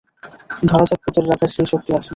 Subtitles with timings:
[0.63, 2.09] ধরা যাক, ভূতের রাজার সেই শক্তি আছে।